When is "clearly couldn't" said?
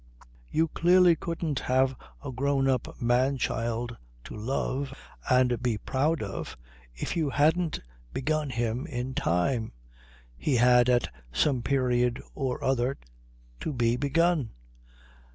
0.69-1.59